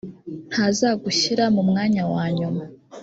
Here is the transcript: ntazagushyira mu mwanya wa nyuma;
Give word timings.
ntazagushyira 0.49 1.43
mu 1.55 1.61
mwanya 1.69 2.03
wa 2.13 2.25
nyuma; 2.37 2.63